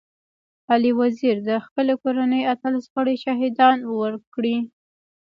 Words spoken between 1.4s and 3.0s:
د خپلي کورنۍ اتلس